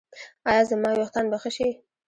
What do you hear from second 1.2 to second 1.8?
به ښه شي؟